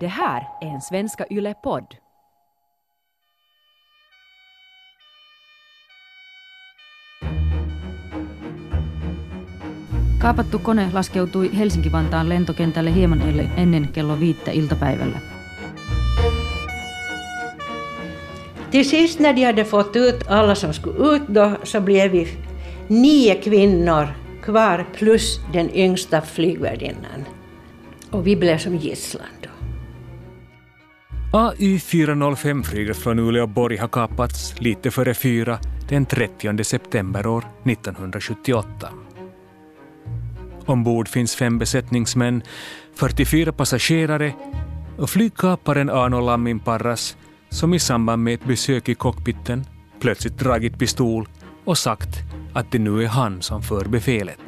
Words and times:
Det 0.00 0.06
här 0.06 0.48
är 0.60 0.66
en 0.66 0.80
Svenska 0.80 1.24
Yle-podd. 1.30 1.94
Kaapattu 10.20 10.58
kone 10.58 10.90
laskeutui 10.92 11.48
Helsinki-Vantaan 11.48 12.28
lentokentälle 12.28 12.90
hieman 12.90 13.22
ennen 13.56 13.88
kello 13.94 14.20
viittä 14.20 14.50
iltapäivällä. 14.50 15.18
Till 18.70 18.88
sist 18.88 19.18
när 19.18 19.32
de 19.32 19.44
hade 19.44 19.64
fått 19.64 19.96
ut 19.96 20.28
alla 20.28 20.54
som 20.54 20.72
skulle 20.72 21.16
ut 21.16 21.28
då 21.28 21.56
så 21.62 21.80
blev 21.80 22.10
vi 22.10 22.28
nio 22.88 23.34
kvinnor 23.34 24.06
kvar 24.42 24.86
plus 24.92 25.40
den 25.52 25.70
yngsta 25.74 26.20
flygvärdinnan. 26.20 27.24
Och 28.10 28.26
vi 28.26 28.36
blev 28.36 28.58
som 28.58 28.76
gisslan 28.76 29.26
då. 29.42 29.57
AY 31.32 31.78
405 31.78 32.62
flyget 32.62 32.96
från 32.96 33.18
Uleåborg 33.18 33.76
har 33.76 33.88
kapats 33.88 34.60
lite 34.60 34.90
före 34.90 35.14
fyra 35.14 35.58
den 35.88 36.06
30 36.06 36.64
september 36.64 37.26
år 37.26 37.44
1978. 37.64 38.88
Ombord 40.66 41.08
finns 41.08 41.36
fem 41.36 41.58
besättningsmän, 41.58 42.42
44 42.94 43.52
passagerare 43.52 44.32
och 44.98 45.10
flygkaparen 45.10 45.90
Arno 45.90 46.20
Lammin 46.20 46.60
Parras 46.60 47.16
som 47.50 47.74
i 47.74 47.78
samband 47.78 48.22
med 48.22 48.34
ett 48.34 48.44
besök 48.44 48.88
i 48.88 48.94
cockpiten 48.94 49.64
plötsligt 50.00 50.38
dragit 50.38 50.78
pistol 50.78 51.28
och 51.64 51.78
sagt 51.78 52.18
att 52.52 52.72
det 52.72 52.78
nu 52.78 53.02
är 53.04 53.08
han 53.08 53.42
som 53.42 53.62
för 53.62 53.84
befälet. 53.84 54.47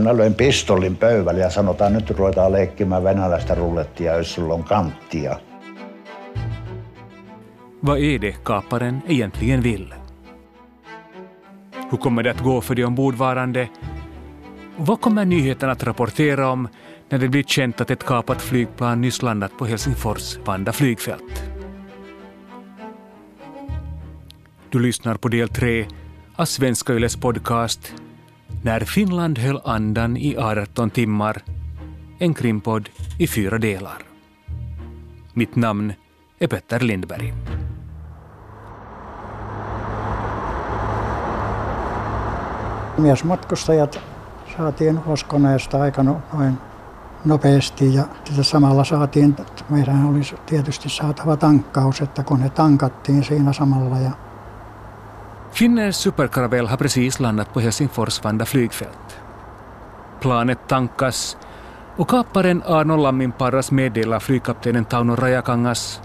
Minä 0.00 0.16
löin 0.16 0.34
pistollin 0.34 0.96
pöydälle 0.96 1.40
ja 1.40 1.50
sanotaan, 1.50 1.92
nyt 1.92 2.10
ruvetaan 2.10 2.52
leikkimään 2.52 3.04
venäläistä 3.04 3.54
rullettia, 3.54 4.16
jos 4.16 4.34
sulla 4.34 4.54
on 4.54 4.64
kanttia. 4.64 5.36
Vad 7.86 7.98
är 7.98 8.20
det 8.20 8.36
kaparen 8.42 9.02
egentligen 9.08 9.62
vill? 9.62 9.94
Hur 11.90 11.98
kommer 11.98 12.22
det 12.22 12.30
att 12.30 12.40
gå 12.40 12.60
för 12.60 12.74
de 12.74 12.84
ombordvarande? 12.84 13.68
Vad 14.76 15.00
kommer 15.00 15.24
nyheten 15.24 15.70
att 15.70 15.82
rapportera 15.82 16.48
om 16.48 16.68
när 17.10 17.18
det 17.18 17.28
blir 17.28 17.42
känt 17.42 17.80
att 17.80 17.90
ett 17.90 18.04
kapat 18.04 18.42
flygplan 18.42 19.00
nyss 19.00 19.22
landat 19.22 19.58
på 19.58 19.66
Helsingfors 19.66 20.38
Vanda 20.44 20.72
flygfält? 20.72 21.42
Du 24.70 24.78
lyssnar 24.78 25.14
på 25.14 25.28
del 25.28 25.48
tre 25.48 25.86
av 26.36 26.44
Svenska 26.44 26.92
Yles 26.92 27.16
podcast 27.16 27.94
När 28.62 28.80
Finland 28.80 29.38
höll 29.38 29.60
andan 29.64 30.16
i 30.16 30.36
18 30.36 30.90
timmar. 30.90 31.42
En 32.18 32.34
krimpodd 32.34 32.88
i 33.18 33.26
fyra 33.26 33.58
delar. 33.58 34.02
Mitt 35.34 35.56
namn 35.56 35.92
är 36.38 36.46
Petter 36.46 36.80
Lindberg. 36.80 37.34
Miesmatkustajat 42.98 44.00
saatiin 44.56 45.00
uloskoneesta 45.06 45.80
aika 45.80 46.02
no, 46.02 46.20
noin 46.32 46.58
nopeasti 47.24 47.94
ja 47.94 48.04
sitä 48.24 48.42
samalla 48.42 48.84
saatiin, 48.84 49.36
meidän 49.68 50.06
olisi 50.06 50.36
tietysti 50.46 50.88
saatava 50.88 51.36
tankkaus, 51.36 52.00
että 52.00 52.22
kun 52.22 52.40
ne 52.40 52.50
tankattiin 52.50 53.24
siinä 53.24 53.52
samalla 53.52 53.98
ja 53.98 54.10
Finnairs 55.60 55.96
superkaravell 55.96 56.66
har 56.66 56.76
precis 56.76 57.20
landat 57.20 57.52
på 57.52 57.60
Helsingfors 57.60 58.24
Vanda 58.24 58.44
flygfält. 58.44 59.20
Planet 60.20 60.58
tankas 60.68 61.36
och 61.96 62.08
kaparen 62.08 62.62
Arno 62.66 62.96
Lamminparras 62.96 63.70
meddelar 63.70 64.20
flygkaptenen 64.20 64.84
Tauno 64.84 65.16
Rajakangas 65.16 66.02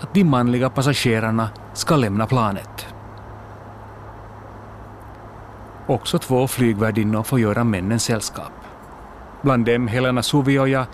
att 0.00 0.14
de 0.14 0.24
manliga 0.24 0.70
passagerarna 0.70 1.50
ska 1.74 1.96
lämna 1.96 2.26
planet. 2.26 2.86
Också 5.86 6.18
två 6.18 6.48
flygvärdinnor 6.48 7.22
får 7.22 7.40
göra 7.40 7.64
männen 7.64 8.00
sällskap. 8.00 8.52
Bland 9.42 9.64
dem 9.64 9.88
Helena 9.88 10.22
Suvioja 10.22 10.86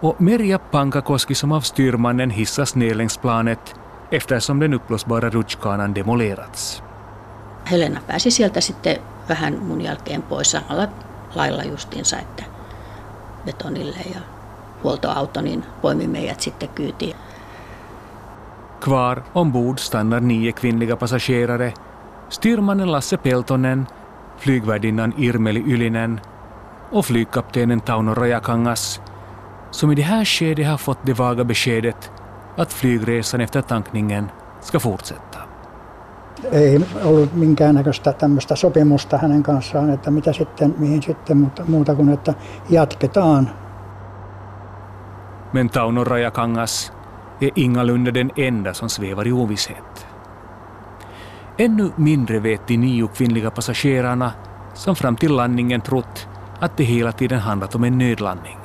och 0.00 0.20
Merja 0.20 0.58
Pankakoski 0.58 1.34
som 1.34 1.52
av 1.52 1.60
styrmannen 1.60 2.30
hissas 2.30 2.74
ner 2.74 2.94
längs 2.94 3.16
planet 3.16 3.74
eftersom 4.10 4.60
den 4.60 4.74
uppblåsbara 4.74 5.30
rutschkanan 5.30 5.94
demolerats. 5.94 6.82
Helena 7.70 8.00
pääsi 8.06 8.30
sieltä 8.30 8.60
sitten 8.60 8.96
vähän 9.28 9.58
mun 9.62 9.80
jälkeen 9.80 10.22
pois 10.22 10.50
samalla 10.50 10.88
lailla 11.34 11.64
justiinsa, 11.64 12.18
että 12.18 12.44
betonille 13.44 13.98
ja 14.14 14.20
huoltoauto 14.82 15.40
niin 15.40 15.64
poimi 15.82 16.06
meidät 16.06 16.40
sitten 16.40 16.68
kyytiin. 16.68 17.16
Kvar 18.80 19.22
ombord 19.34 19.78
stannar 19.78 20.20
nio 20.20 20.52
kvinnliga 20.52 20.96
passagerare, 20.96 21.74
styrmannen 22.28 22.92
Lasse 22.92 23.16
Peltonen, 23.16 23.86
flygvärdinnan 24.38 25.14
Irmeli 25.16 25.64
Ylinen 25.66 26.20
och 26.92 27.04
flygkaptenen 27.04 27.82
Tauno 27.82 28.14
Rajakangas, 28.14 29.02
som 29.70 29.90
i 29.90 29.94
det 29.94 30.02
här 30.02 30.24
skedet 30.24 30.66
har 30.66 30.78
fått 30.78 31.06
det 31.06 31.18
vaga 31.18 31.44
beskedet 31.44 32.12
att 32.56 32.72
flygresan 32.72 33.40
efter 33.40 33.62
tankningen 33.62 34.30
ska 34.60 34.80
fortsätta. 34.80 35.35
Ei 36.52 36.86
ollut 37.04 37.34
minkäännäköistä 37.34 38.12
tämmöistä 38.12 38.56
sopimusta 38.56 39.18
hänen 39.18 39.42
kanssaan, 39.42 39.90
että 39.90 40.10
mitä 40.10 40.32
sitten, 40.32 40.74
mihin 40.78 41.02
sitten, 41.02 41.36
mutta 41.36 41.62
muuta 41.68 41.94
kuin, 41.94 42.08
että 42.08 42.34
jatketaan. 42.70 43.50
Men 45.52 45.70
Tauno 45.70 46.04
Rajakangas 46.04 46.92
är 47.40 47.50
ingalunda 47.54 48.14
den 48.14 48.30
enda 48.36 48.74
som 48.74 48.88
svävar 48.88 49.26
i 49.28 49.32
ovisshet. 49.32 50.06
Ännu 51.58 51.92
mindre 51.96 52.42
vet 52.42 52.68
de 52.68 52.76
nio 52.76 53.08
kvinnliga 53.08 53.50
passagerarna 53.50 54.32
som 54.74 54.96
fram 54.96 55.16
till 55.16 55.36
landningen 55.36 55.82
trott 55.82 56.28
att 56.60 56.76
det 56.76 56.84
hela 56.84 57.12
tiden 57.12 57.40
handlat 57.40 57.74
om 57.74 57.84
en 57.84 57.98
nödlandning. 57.98 58.58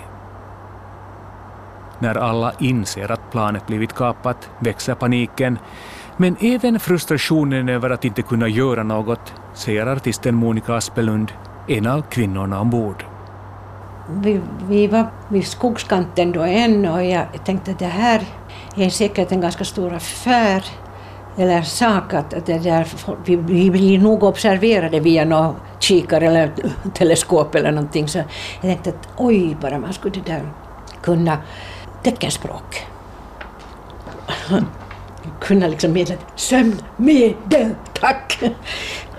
När 1.99 2.17
alla 2.17 2.53
inser 2.59 3.11
att 3.11 3.31
planet 3.31 3.67
blivit 3.67 3.93
kapat 3.93 4.49
växer 4.59 4.95
paniken 4.95 5.59
men 6.21 6.35
även 6.39 6.79
frustrationen 6.79 7.69
över 7.69 7.89
att 7.89 8.05
inte 8.05 8.21
kunna 8.21 8.47
göra 8.47 8.83
något, 8.83 9.33
säger 9.53 9.87
artisten 9.87 10.35
Monica 10.35 10.75
Aspelund, 10.75 11.31
en 11.67 11.87
av 11.87 12.01
kvinnorna 12.01 12.61
ombord. 12.61 13.05
Vi, 14.09 14.41
vi 14.67 14.87
var 14.87 15.07
vid 15.29 15.47
skogskanten 15.47 16.31
då 16.31 16.41
än 16.41 16.85
och 16.85 17.03
jag 17.03 17.25
tänkte 17.45 17.71
att 17.71 17.79
det 17.79 17.85
här 17.85 18.21
är 18.75 18.89
säkert 18.89 19.31
en 19.31 19.41
ganska 19.41 19.65
stor 19.65 19.93
affär 19.93 20.65
eller 21.37 21.61
sak 21.61 22.13
att 22.13 22.45
det 22.45 22.59
där, 22.59 22.87
vi, 23.25 23.35
vi 23.35 23.71
blir 23.71 23.99
nog 23.99 24.23
observerade 24.23 24.99
via 24.99 25.25
någon 25.25 25.55
kikare 25.79 26.27
eller 26.27 26.51
teleskop 26.93 27.55
eller 27.55 27.71
någonting. 27.71 28.07
Så 28.07 28.17
jag 28.17 28.27
tänkte 28.61 28.89
att 28.89 29.09
oj, 29.17 29.57
bara 29.61 29.77
man 29.77 29.93
skulle 29.93 30.21
där 30.25 30.41
kunna 31.01 31.37
teckenspråk. 32.03 32.85
kunna 35.39 35.67
liksom 35.67 35.93
meddela 35.93 36.21
sömnmedel, 36.35 37.75
tack! 37.93 38.39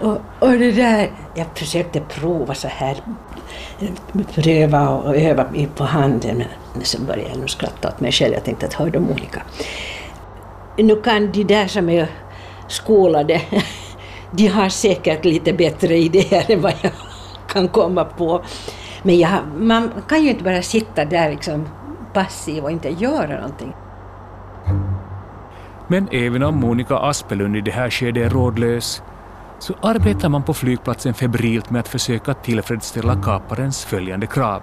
Och, 0.01 0.19
och 0.39 0.51
det 0.51 0.73
där, 0.73 1.11
jag 1.35 1.47
försökte 1.55 2.01
prova 2.01 2.55
så 2.55 2.69
här, 2.69 2.97
pröva 4.35 4.89
och 4.89 5.17
öva 5.17 5.47
på 5.77 5.85
handen, 5.85 6.45
men 6.75 6.85
sen 6.85 7.07
började 7.07 7.29
jag 7.29 7.39
nog 7.39 7.51
skratta 7.51 7.89
åt 7.89 8.01
mig 8.01 8.13
själv. 8.13 8.35
Jag 8.35 8.45
tänkte 8.45 8.67
att 8.67 8.75
hör 8.75 8.91
de 8.91 9.11
olika. 9.11 9.43
Nu 10.77 10.97
kan 10.97 11.33
de 11.33 11.45
där 11.45 11.67
som 11.67 11.89
är 11.89 12.09
skolade, 12.69 13.41
de 14.31 14.47
har 14.47 14.69
säkert 14.69 15.25
lite 15.25 15.53
bättre 15.53 15.97
idéer 15.99 16.45
än 16.51 16.61
vad 16.61 16.75
jag 16.83 16.93
kan 17.49 17.69
komma 17.69 18.05
på. 18.05 18.45
Men 19.03 19.19
jag, 19.19 19.39
man 19.57 19.91
kan 20.09 20.23
ju 20.23 20.31
inte 20.31 20.45
bara 20.45 20.63
sitta 20.63 21.05
där 21.05 21.31
liksom 21.31 21.69
passiv 22.13 22.65
och 22.65 22.71
inte 22.71 22.89
göra 22.89 23.37
någonting. 23.37 23.73
Men 25.89 26.09
även 26.13 26.43
om 26.43 26.57
Monica 26.57 26.99
Aspelund 26.99 27.57
i 27.57 27.61
det 27.61 27.71
här 27.71 27.91
skedet 27.91 28.27
är 28.27 28.31
rådlös 28.31 29.03
så 29.59 29.75
arbetar 29.83 30.29
man 30.29 30.43
på 30.43 30.55
flygplatsen 30.55 31.15
febrilt 31.15 31.71
med 31.71 31.81
att 31.81 31.89
försöka 31.89 32.35
tillfredsställa 32.35 33.17
kaparens 33.17 33.85
följande 33.85 34.27
krav. 34.27 34.63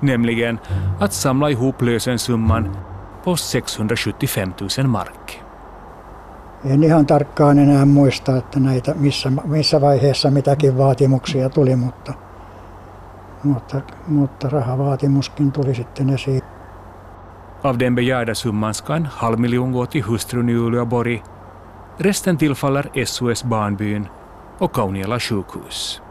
Nämligen 0.00 0.58
att 1.00 1.12
samla 1.12 1.50
ihop 1.50 1.82
lösensumman 1.82 2.76
på 3.24 3.36
675 3.36 4.52
000 4.78 4.86
mark. 4.86 5.42
En 6.64 6.84
ihan 6.84 7.06
tarkkaan 7.06 7.58
enää 7.58 7.84
muista, 7.84 8.36
että 8.36 8.60
näitä, 8.60 8.94
missä, 8.94 9.32
missä 9.44 9.80
vaiheessa 9.80 10.30
mitäkin 10.30 10.78
vaatimuksia 10.78 11.48
tuli, 11.48 11.76
mutta, 11.76 12.12
mutta, 13.42 13.80
mutta 14.06 14.48
rahavaatimuskin 14.48 15.52
tuli 15.52 15.74
sitten 15.74 16.10
esiin. 16.10 16.42
Av 17.62 17.78
den 17.78 17.94
begärda 17.94 18.34
summan 18.34 18.74
ska 18.74 18.94
en 18.94 19.06
halv 19.06 19.40
miljon 19.40 19.72
gå 19.72 19.86
till 19.86 20.02
hustrun 20.02 20.48
i 20.48 20.52
Uleåborg. 20.52 21.22
Resten 21.98 22.36
tillfaller 22.36 23.04
SOS 23.04 23.44
Barnbyn 23.44 24.08
och 24.58 24.72
Kauniala 24.72 25.20
sjukhus. 25.20 26.02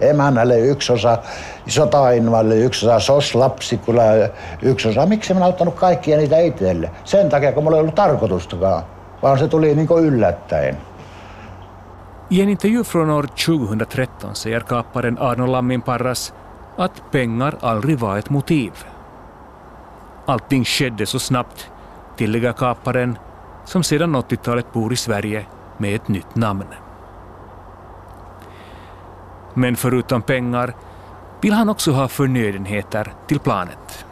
emännälle 0.00 0.58
yksi 0.60 0.92
osa, 0.92 1.18
sotainvalle 1.66 2.56
yksi 2.56 2.86
osa, 2.86 3.00
sos 3.00 3.34
lapsikula 3.34 4.02
yksi 4.62 4.88
osa. 4.88 5.06
Miksi 5.06 5.34
mä 5.34 5.46
ottanut 5.46 5.74
kaikkia 5.74 6.16
niitä 6.16 6.38
itselle? 6.38 6.90
Sen 7.04 7.28
takia, 7.28 7.52
kun 7.52 7.64
mulla 7.64 7.76
ei 7.76 7.80
ollut 7.80 7.94
tarkoitustakaan, 7.94 8.82
vaan 9.22 9.38
se 9.38 9.48
tuli 9.48 9.74
niin 9.74 9.88
yllättäen. 10.02 10.76
I 12.30 12.42
en 12.42 12.48
intervju 12.48 12.84
från 12.84 13.10
år 13.10 13.26
2013 13.26 14.34
säger 14.34 14.60
kaparen 14.60 15.18
Arno 15.18 15.52
Lamminparras 15.52 16.34
att 16.76 17.02
pengar 17.10 17.56
aldrig 17.60 17.98
var 17.98 18.18
ett 18.18 18.30
motiv. 18.30 18.72
Allting 20.26 20.64
skedde 20.64 21.06
så 21.06 21.18
snabbt, 21.18 21.70
tillägger 22.16 22.52
kaparen, 22.52 23.18
som 23.64 23.82
sedan 23.82 24.16
80-talet 24.16 24.72
bor 24.72 24.92
i 24.92 24.96
Sverige 24.96 25.46
med 25.78 25.94
ett 25.94 26.08
nytt 26.08 26.36
namn. 26.36 26.66
Men 29.54 29.76
förutom 29.76 30.22
pengar 30.22 30.74
vill 31.40 31.52
han 31.52 31.68
också 31.68 31.92
ha 31.92 32.08
förnödenheter 32.08 33.12
till 33.26 33.38
planet. 33.38 34.04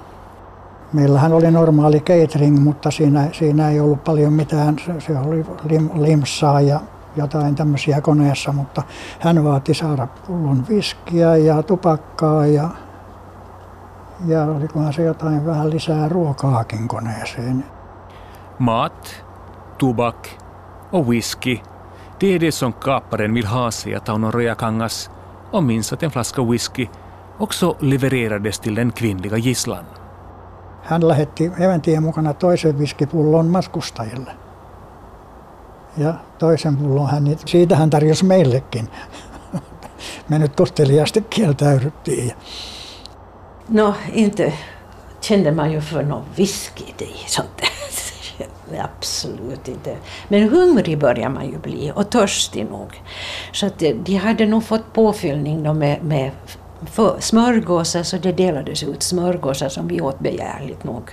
Meillähän 0.90 1.32
oli 1.32 1.50
normaali 1.50 2.00
catering, 2.00 2.60
mutta 2.60 2.90
siinä, 2.90 3.28
siinä 3.32 3.70
ei 3.70 3.80
ollut 3.80 4.04
paljon 4.04 4.32
mitään. 4.32 4.76
Se, 4.98 5.18
oli 5.18 5.44
lim, 5.68 5.90
limsaa 5.94 6.60
ja 6.60 6.80
jotain 7.16 7.54
tämmöisiä 7.54 8.00
koneessa, 8.00 8.52
mutta 8.52 8.82
hän 9.20 9.44
vaati 9.44 9.74
saada 9.74 10.08
pullon 10.26 10.64
viskiä 10.68 11.36
ja 11.36 11.62
tupakkaa 11.62 12.46
ja, 12.46 12.68
ja 14.26 14.44
olikohan 14.44 14.92
se 14.92 15.02
jotain 15.02 15.46
vähän 15.46 15.70
lisää 15.70 16.08
ruokaakin 16.08 16.88
koneeseen. 16.88 17.64
Mat, 18.58 19.24
tobak 19.78 20.28
och 20.92 21.06
whisky, 21.06 21.58
det 22.20 22.34
är 22.34 22.40
det 22.40 22.52
som 22.52 22.72
kaparen 22.72 23.34
vill 23.34 23.46
ha, 23.46 23.70
säger 23.70 23.98
Tauno 23.98 24.30
Rojakangas 24.30 25.10
och 25.52 25.64
minns 25.64 25.92
att 25.92 26.02
en 26.02 26.10
flaska 26.10 26.42
whisky 26.42 26.86
också 27.38 27.76
levererades 27.80 28.58
till 28.58 28.74
den 28.74 28.92
kvinnliga 28.92 29.36
gisslan. 29.36 29.84
Hän 30.82 31.08
lähetti 31.08 31.50
eväntien 31.58 32.02
mukana 32.02 32.34
toisen 32.34 32.78
viskipullon 32.78 33.46
matkustajille. 33.46 34.32
Ja 35.96 36.14
toisen 36.38 36.76
pullon 36.76 37.10
hän, 37.10 37.36
siitä 37.46 37.76
hän 37.76 37.90
tarjosi 37.90 38.24
meillekin. 38.24 38.88
Me 40.28 40.38
nyt 40.38 40.56
kohteliaasti 40.56 41.22
kieltäydyttiin. 41.30 42.32
No, 43.72 43.94
inte 44.14 44.52
kände 45.20 45.52
man 45.52 45.72
ju 45.72 45.80
för 45.80 46.02
någon 46.02 46.24
whisky 46.36 46.84
i 46.98 47.14
sånt 47.26 47.48
där. 47.56 47.70
Absolut 48.78 49.68
inte. 49.68 49.96
Men 50.28 50.48
hungrig 50.48 50.98
börjar 50.98 51.28
man 51.28 51.46
ju 51.46 51.58
bli 51.58 51.92
och 51.94 52.10
törstig 52.10 52.64
nog. 52.70 53.02
Så 53.52 53.66
att 53.66 53.82
eh, 53.82 53.96
de 53.96 54.16
hade 54.16 54.46
nog 54.46 54.64
fått 54.64 54.92
påfyllning 54.92 55.62
då 55.62 55.74
med, 55.74 56.04
med 56.04 56.30
smörgåsar 57.18 58.02
så 58.02 58.16
det 58.16 58.32
delades 58.32 58.82
ut 58.82 59.02
smörgåsar 59.02 59.68
som 59.68 59.88
vi 59.88 60.00
åt 60.00 60.18
begärligt 60.18 60.84
nog. 60.84 61.10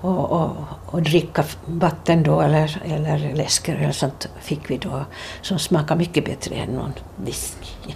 Och, 0.00 0.30
och, 0.30 0.50
och 0.86 1.02
dricka 1.02 1.44
vatten 1.66 2.22
då 2.22 2.40
eller, 2.40 2.82
eller 2.84 3.34
läsk 3.34 3.68
eller 3.68 3.92
sånt 3.92 4.28
fick 4.40 4.70
vi 4.70 4.78
då 4.78 5.04
som 5.42 5.58
smakade 5.58 5.98
mycket 5.98 6.24
bättre 6.24 6.54
än 6.54 6.68
någon 6.68 6.92
whisky. 7.16 7.94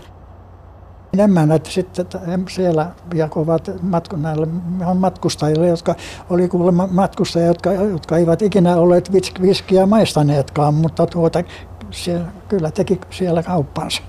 Emännät 1.19 1.67
sitten 1.67 2.07
siellä 2.49 2.91
jakovat 3.15 3.71
matku, 3.83 4.17
näille 4.17 4.47
matkustajille, 4.95 5.67
jotka 5.67 5.95
oli 6.31 6.49
kuulemma 6.49 6.89
matkustajia, 6.91 7.47
jotka, 7.47 7.73
jotka 7.73 8.17
eivät 8.17 8.43
ikinä 8.43 8.77
olleet 8.77 9.13
viskiä 9.43 9.87
maistaneetkaan, 9.87 10.75
mutta 10.75 11.07
tuota, 11.07 11.43
siellä, 11.91 12.27
kyllä 12.49 12.71
teki 12.71 13.01
siellä 13.11 13.43
kauppansa. 13.43 14.03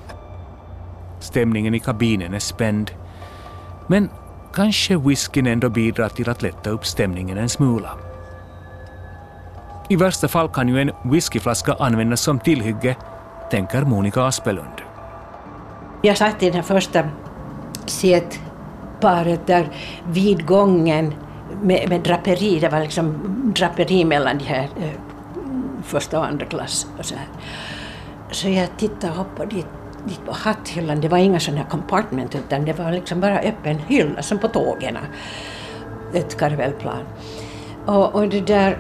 Stämningen 1.20 1.76
i 1.76 1.80
kabinen 1.80 2.34
är 2.34 2.40
spänd. 2.40 2.88
Men 3.90 4.10
kanske 4.52 4.98
whiskyn 4.98 5.48
ändå 5.48 5.70
bidrar 5.70 6.10
till 6.10 6.30
att 6.30 6.42
lätta 6.42 6.70
upp 6.70 6.86
stämningen 6.86 7.38
en 7.38 7.50
smula. 7.50 7.98
I 9.90 10.00
värsta 10.00 10.28
fall 10.28 10.48
kan 10.48 10.70
ju 10.70 10.82
en 10.82 10.94
whiskyflaska 11.04 11.76
användas 11.80 12.22
som 12.22 12.40
tillhygge, 12.40 12.96
tänker 13.50 13.86
Monica 13.86 14.28
Aspelund. 14.28 14.93
Jag 16.06 16.18
satt 16.18 16.44
i 16.44 16.50
den 16.50 16.64
första 16.64 17.04
setparet 17.86 19.48
där 19.48 19.70
vid 20.08 20.46
gången 20.46 21.14
med, 21.62 21.90
med, 21.90 22.02
draperi, 22.02 22.60
det 22.60 22.70
var 22.70 22.80
liksom 22.80 23.14
draperi 23.56 24.06
mellan 24.06 24.38
de 24.38 24.44
här 24.44 24.64
eh, 24.64 24.90
första 25.84 26.20
och 26.20 26.26
andra 26.26 26.46
klass 26.46 26.88
och 27.00 27.06
så 27.06 27.16
här. 27.16 27.28
Så 28.32 28.50
jag 28.50 28.68
tittade 28.78 29.14
upp 29.14 29.40
och 29.40 29.48
dit, 29.48 29.68
dit 30.06 30.26
på 30.26 30.32
hatthyllan, 30.32 31.02
det 31.02 31.08
var 31.08 31.18
inga 31.18 31.40
sådana 31.40 31.62
här 31.62 31.70
compartment 31.70 32.36
utan 32.36 32.66
det 32.66 32.74
var 32.74 32.92
liksom 32.92 33.20
bara 33.20 33.40
öppen 33.40 33.78
hylla 33.78 34.22
som 34.22 34.40
på 34.40 34.48
tågen. 34.48 34.98
Ett 36.14 36.38
karvelplan. 36.38 37.04
Och, 37.86 38.16
och 38.16 38.30
det 38.30 38.42
där, 38.42 38.78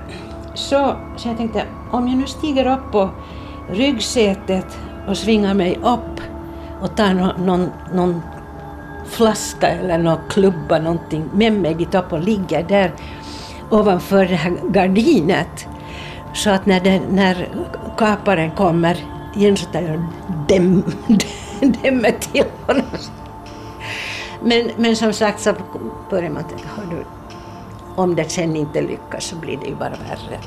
så, 0.54 0.96
så 1.18 1.28
jag 1.28 1.38
tänkte 1.38 1.64
om 1.92 2.08
jag 2.08 2.18
nu 2.18 2.28
stiger 2.28 2.78
upp 2.78 2.92
på 2.92 3.10
ryggsätet 3.70 4.80
och 5.08 5.18
svingar 5.18 5.54
mig 5.54 5.80
upp 5.84 6.33
och 6.84 6.96
tar 6.96 7.14
någon, 7.14 7.46
någon, 7.46 7.72
någon 7.94 8.22
flaska 9.06 9.68
eller 9.68 9.98
någon 9.98 10.20
klubba 10.30 10.80
någonting 10.80 11.30
med 11.34 11.54
mig 11.54 11.76
dit 11.76 11.96
upp 11.96 12.14
och 12.14 12.20
ligger 12.20 12.64
där 12.64 12.92
ovanför 13.70 14.26
det 14.26 14.36
här 14.36 14.58
gardinet. 14.74 15.68
Så 16.34 16.50
att 16.50 16.66
när, 16.66 16.80
det, 16.80 17.02
när 17.10 17.50
kaparen 17.98 18.52
kommer 18.52 18.98
igen 19.36 19.58
så 19.58 19.66
tar 19.66 19.82
jag 19.82 20.06
dem, 20.48 20.84
dämmer 21.82 22.12
till 22.20 22.46
honom. 22.68 22.86
Men, 24.42 24.72
men 24.78 24.96
som 24.96 25.14
sagt 25.14 25.40
så 25.40 25.54
börjar 26.10 26.30
man 26.30 26.44
tänka, 26.44 26.66
du, 26.90 27.06
om 27.96 28.16
det 28.16 28.30
sen 28.30 28.56
inte 28.56 28.82
lyckas 28.82 29.24
så 29.24 29.36
blir 29.36 29.58
det 29.58 29.66
ju 29.66 29.76
bara 29.76 29.90
värre. 29.90 30.40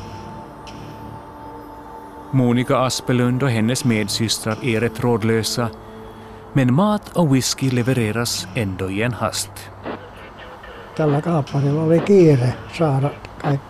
Monica 2.30 2.78
Aspelund 2.78 3.42
och 3.42 3.50
hennes 3.50 3.84
medsystrar 3.84 4.58
är 4.62 4.80
rätt 4.80 5.00
rådlösa 5.00 5.68
men 6.56 6.74
mat 6.74 7.16
och 7.16 7.30
whisky 7.30 7.70
levereras 7.70 8.48
ändå 8.56 8.90
i 8.90 9.02
en 9.02 9.12
hast. 9.12 9.50
Tällä 10.96 11.20
kaapparilla 11.22 11.82
oli 11.82 12.00
kiire 12.00 12.54
saada 12.78 13.10
kaik, 13.42 13.60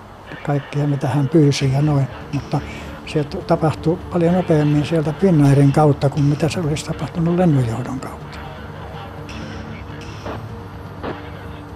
kaikkea, 0.47 0.87
mitä 0.87 1.09
hän 1.09 1.29
pyysi 1.29 1.73
ja 1.73 1.83
noin, 1.83 2.07
mutta 2.33 2.61
se 3.07 3.25
tapahtui 3.25 3.99
paljon 4.13 4.35
nopeammin 4.35 4.87
sieltä 4.87 5.13
Finnairin 5.21 5.73
kautta 5.73 6.09
kuin 6.09 6.25
mitä 6.25 6.49
se 6.49 6.61
olisi 6.61 6.85
tapahtunut 6.85 7.37
lennonjohdon 7.37 8.01
kautta. 8.01 8.39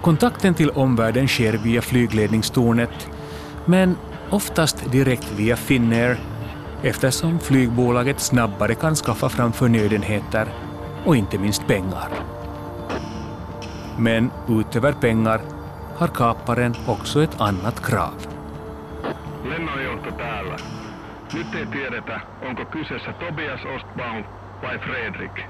Kontakten 0.01 0.55
till 0.55 0.71
omvärlden 0.75 1.27
sker 1.27 1.63
via 1.63 1.81
flygledningstornet, 1.81 3.11
men 3.67 3.97
oftast 4.31 4.91
direkt 4.91 5.37
via 5.37 5.55
Finnair 5.55 6.15
eftersom 6.83 7.39
flygbolaget 7.39 8.19
snabbare 8.19 8.75
kan 8.75 8.95
skaffa 8.95 9.29
fram 9.29 9.51
förnödenheter 9.51 10.70
och 11.05 11.15
inte 11.15 11.37
minst 11.37 11.67
pengar. 11.67 12.09
Men 13.97 14.31
utöver 14.49 14.93
pengar 14.93 15.41
har 15.95 16.07
kaparen 16.07 16.75
också 16.87 17.23
ett 17.23 17.41
annat 17.41 17.79
krav. 17.79 18.27
Lennonjohto 19.43 20.11
täällä. 20.11 20.55
Nyt 21.33 21.55
ei 21.55 21.65
tiedetä, 21.65 22.21
onko 22.41 22.65
kyseessä 22.65 23.13
Tobias 23.13 23.59
Ostbaum 23.75 24.23
vai 24.61 24.79
Fredrik. 24.79 25.45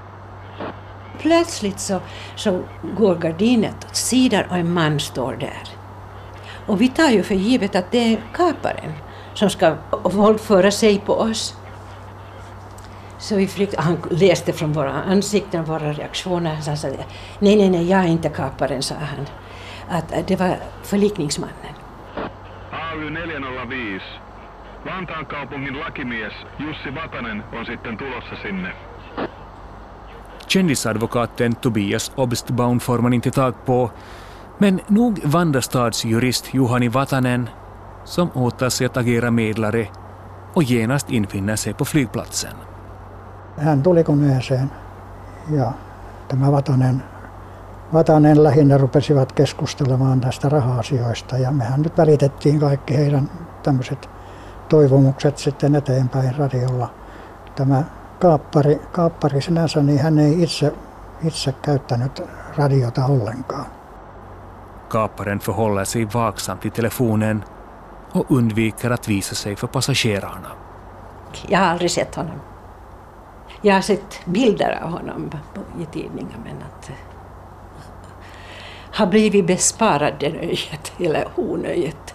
Plötsligt 1.22 1.78
så, 1.78 2.00
så 2.36 2.64
går 2.96 3.16
gardinet 3.16 3.84
åt 3.84 3.96
sidan 3.96 4.44
och 4.50 4.56
en 4.56 4.70
man 4.70 5.00
står 5.00 5.36
där. 5.36 5.68
Och 6.66 6.80
vi 6.80 6.88
tar 6.88 7.10
ju 7.10 7.22
för 7.22 7.34
givet 7.34 7.76
att 7.76 7.90
det 7.90 8.12
är 8.12 8.22
kaparen 8.32 8.92
som 9.34 9.50
ska 9.50 9.76
våldföra 10.02 10.70
sig 10.70 10.98
på 10.98 11.14
oss. 11.14 11.61
Så 13.22 13.36
vi 13.36 13.46
flykt, 13.46 13.74
han 13.78 13.98
läste 14.10 14.52
från 14.52 14.72
våra 14.72 14.92
ansikten, 14.92 15.64
våra 15.64 15.92
reaktioner. 15.92 16.54
Han 16.54 16.76
sa 16.76 16.88
nej, 17.38 17.56
nej, 17.56 17.70
nej, 17.70 17.90
jag 17.90 18.00
är 18.00 18.06
inte 18.08 18.28
kaparen, 18.28 18.82
sa 18.82 18.94
han. 18.94 19.26
Att 19.88 20.28
det 20.28 20.36
var 20.36 20.56
förlikningsmannen. 20.82 21.74
AY 22.70 22.98
405. 22.98 24.00
Vantaan 24.86 25.24
kaupungin 25.24 25.74
lakimies 25.74 26.32
Jussi 26.58 26.90
Vatanen 26.90 27.42
on 27.52 27.66
sitten 27.66 27.98
tulossa 27.98 28.36
sinne. 28.42 28.72
Kändisadvokaten 30.46 31.54
Tobias 31.54 32.12
Obstbaum 32.14 32.80
får 32.80 32.98
man 32.98 33.12
inte 33.12 33.30
tag 33.30 33.54
på, 33.64 33.90
men 34.58 34.80
nog 34.86 35.20
Vandastads 35.24 36.04
jurist 36.04 36.54
Juhani 36.54 36.88
Vatanen, 36.88 37.48
som 38.04 38.30
åtar 38.34 38.68
sig 38.68 38.86
att 38.86 38.96
agera 38.96 39.30
medlare 39.30 39.88
och 40.54 40.62
genast 40.62 41.10
infinner 41.10 41.56
sig 41.56 41.74
på 41.74 41.84
flygplatsen. 41.84 42.71
Hän 43.56 43.82
tuli 43.82 44.04
koneeseen 44.04 44.70
ja 45.50 45.72
tämä 46.28 46.52
Vatanen, 46.52 47.02
Vatanen 47.92 48.44
lähinnä 48.44 48.78
rupesivat 48.78 49.32
keskustelemaan 49.32 50.20
tästä 50.20 50.48
raha-asioista 50.48 51.38
ja 51.38 51.50
mehän 51.50 51.82
nyt 51.82 51.98
välitettiin 51.98 52.60
kaikki 52.60 52.96
heidän 52.96 53.30
tämmöiset 53.62 54.10
toivomukset 54.68 55.38
sitten 55.38 55.74
eteenpäin 55.74 56.34
radiolla. 56.36 56.90
Tämä 57.54 57.84
kaappari, 58.18 58.80
kaappari 58.92 59.42
sinänsä, 59.42 59.82
niin 59.82 60.00
hän 60.00 60.18
ei 60.18 60.42
itse 60.42 60.72
itse 61.24 61.52
käyttänyt 61.52 62.22
radiota 62.56 63.06
ollenkaan. 63.06 63.66
Kaparen 64.88 65.38
förhåller 65.38 65.84
sig 65.84 66.08
vaksamt 66.14 66.60
till 66.60 66.70
telefonen 66.70 67.44
och 68.14 68.30
undviker 68.30 68.90
att 68.92 69.08
visa 69.08 69.34
sig 69.34 69.56
för 69.56 69.66
passagerarna. 69.66 70.50
Jag 71.48 71.58
har 71.58 71.66
aldrig 71.66 71.90
sett 71.90 72.14
honom. 72.14 72.51
Jag 73.62 73.74
har 73.74 73.80
sett 73.80 74.20
bilder 74.26 74.82
av 74.82 74.90
honom 74.90 75.30
i 75.80 75.86
tidningar 75.86 76.38
men 76.44 76.56
att 76.56 76.90
eh, 76.90 76.96
har 78.92 79.06
blivit 79.06 79.46
besparad 79.46 80.14
det 80.20 80.32
nöjet, 80.32 80.92
eller 81.00 81.24
onöjet. 81.36 82.14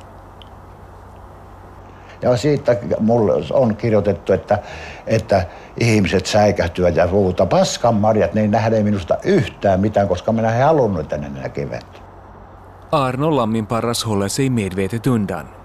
Ja 2.22 2.38
siitä 2.38 2.76
mulle 3.00 3.34
on 3.52 3.76
kirjoitettu, 3.76 4.34
että, 4.34 4.60
että 5.08 5.46
ihmiset 5.80 6.26
säikähtyvät 6.26 6.96
ja 6.96 7.08
puhuta 7.08 7.46
paskan 7.46 7.96
marjat, 7.96 8.34
niin 8.34 8.52
nähdään 8.52 8.84
minusta 8.84 9.18
yhtään 9.24 9.80
mitään, 9.80 10.08
koska 10.08 10.32
minä 10.32 10.56
en 10.56 10.64
halunnut, 10.64 11.02
että 11.02 11.18
ne 11.18 11.30
näkevät. 11.30 12.02
Arno 12.92 13.36
Lamminparras 13.36 14.06
håller 14.06 14.30
sig 14.30 14.50
medvetet 14.50 15.08
undan. 15.08 15.57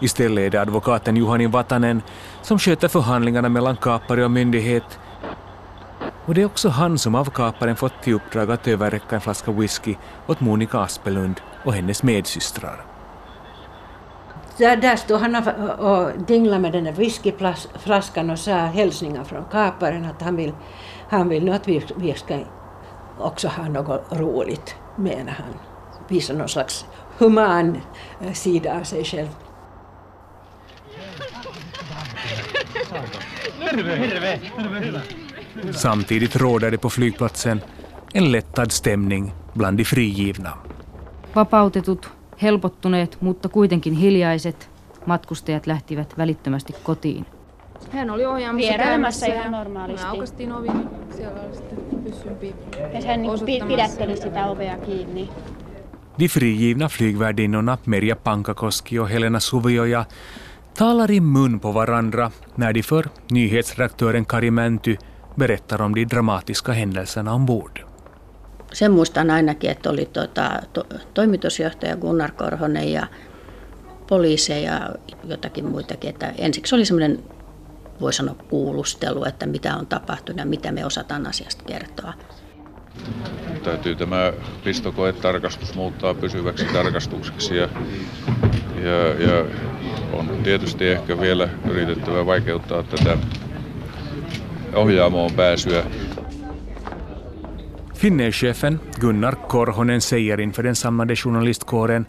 Istället 0.00 0.44
är 0.44 0.50
det 0.50 0.60
advokaten 0.60 1.16
Juhani 1.16 1.46
Vatanen 1.46 2.02
som 2.42 2.58
sköter 2.58 2.88
förhandlingarna 2.88 3.48
mellan 3.48 3.76
kapare 3.76 4.24
och 4.24 4.30
myndighet. 4.30 4.98
Och 6.26 6.34
det 6.34 6.42
är 6.42 6.46
också 6.46 6.68
han 6.68 6.98
som 6.98 7.14
av 7.14 7.24
kaparen 7.24 7.76
fått 7.76 8.02
till 8.02 8.14
uppdrag 8.14 8.50
att 8.50 8.68
överräcka 8.68 9.14
en 9.14 9.20
flaska 9.20 9.52
whisky 9.52 9.94
åt 10.26 10.40
Monica 10.40 10.78
Aspelund 10.78 11.40
och 11.64 11.72
hennes 11.72 12.02
medsystrar. 12.02 12.84
Där, 14.56 14.76
där 14.76 14.96
stod 14.96 15.20
han 15.20 15.36
och, 15.78 16.10
dinglade 16.26 16.58
med 16.58 16.72
den 16.72 16.84
där 16.84 16.92
whiskyflaskan 16.92 18.30
och 18.30 18.38
sa 18.38 18.52
hälsningar 18.52 19.24
från 19.24 19.44
kaparen 19.44 20.04
att 20.04 20.22
han 20.22 20.36
vill, 20.36 20.52
han 21.08 21.28
vill 21.28 21.44
nu 21.44 21.52
att 21.52 21.68
vi, 21.68 21.86
vi 21.96 22.14
ska 22.14 22.38
också 23.18 23.48
ha 23.48 23.68
något 23.68 24.04
roligt, 24.10 24.76
menar 24.96 25.32
han. 25.32 25.58
Visa 26.08 26.32
någon 26.32 26.48
slags 26.48 26.86
human 27.18 27.80
eh, 28.20 28.32
sida 28.32 28.78
av 28.80 28.84
sig 28.84 29.04
själv. 29.04 29.28
Samtidigt 35.70 36.36
råder 36.36 36.70
det 36.70 36.78
på 36.78 36.90
flygplatsen 36.90 37.62
en 38.14 38.32
lättad 38.32 38.72
stämning 38.72 39.32
bland 39.54 39.78
de 39.78 39.84
frigivna. 39.84 40.52
Vapautetut, 41.34 42.10
helpottuneet, 42.42 43.16
mutta 43.20 43.48
kuitenkin 43.48 43.94
hiljaiset 43.94 44.70
matkustajat 45.06 45.66
lähtivät 45.66 46.18
välittömästi 46.18 46.74
kotiin. 46.82 47.26
Hän 47.90 48.10
oli 48.10 48.26
ohjaamassa 48.26 48.68
Vierailemassa 48.68 49.26
käymässä 49.26 49.40
ihan 49.40 49.52
normaalisti. 49.52 50.06
me 50.06 50.10
aukastiin 50.10 50.52
ovi, 50.52 50.68
siellä 51.16 51.40
oli 51.40 51.54
sitten 51.54 51.78
pyssyn. 52.04 52.36
Ja 52.92 53.06
hän 53.06 53.22
niin 53.22 53.66
pidätteli 53.68 54.16
sitä 54.16 54.46
ovea 54.46 54.78
kiinni. 54.78 55.28
De 56.18 56.28
frigivna 56.28 56.88
flygvärdinnorna 56.88 57.78
Merja 57.86 58.16
Pankakoski 58.16 58.98
och 58.98 59.10
Helena 59.10 59.40
Suvioja 59.40 60.04
talar 60.74 61.10
i 61.10 61.20
mun 61.20 61.60
på 61.60 61.72
varandra 61.72 62.30
när 62.56 62.72
de 62.72 62.82
för 62.82 63.08
nyhetsredaktören 63.30 64.24
Kari 64.24 64.50
Mänty 64.50 64.96
berättar 65.36 65.82
om 65.82 65.94
de 65.94 66.04
dramatiska 66.04 66.72
händelserna 66.72 67.34
ombord. 67.34 67.80
Sen 68.72 68.92
muistan 68.92 69.30
ainakin, 69.30 69.70
että 69.70 69.90
oli 69.90 70.06
tota, 70.06 70.50
to, 70.72 70.84
toimitusjohtaja 71.14 71.96
Gunnar 71.96 72.30
Korhonen 72.30 72.92
ja 72.92 73.06
poliiseja 74.06 74.72
ja 74.72 74.90
jotakin 75.24 75.64
muitakin. 75.64 76.10
Että 76.10 76.32
ensiksi 76.38 76.74
oli 76.74 76.84
semmoinen, 76.84 77.18
voi 78.00 78.12
sanoa, 78.12 78.34
kuulustelu, 78.34 79.24
että 79.24 79.46
mitä 79.46 79.76
on 79.76 79.86
tapahtunut 79.86 80.38
ja 80.38 80.46
mitä 80.46 80.72
me 80.72 80.86
osataan 80.86 81.26
asiasta 81.26 81.64
kertoa. 81.64 82.12
Täytyy 83.64 83.94
tämä 83.94 84.32
pistokoetarkastus 84.64 85.74
muuttaa 85.74 86.14
pysyväksi 86.14 86.64
tarkastukseksi 86.64 87.56
ja, 87.56 87.68
ja, 88.82 89.22
ja 89.22 89.44
on 90.14 90.40
tietysti 90.44 90.88
ehkä 90.88 91.20
vielä 91.20 91.48
yritettävä 91.70 92.26
vaikeuttaa 92.26 92.82
tätä 92.82 93.18
ohjaamoon 94.74 95.32
pääsyä 95.32 95.84
Finnair-chefen 97.94 98.80
Gunnar 99.00 99.36
Korhonen 99.36 100.00
säger 100.00 100.40
inför 100.40 100.64
den 100.64 100.76
samlade 100.76 101.14
journalistkåren 101.24 102.06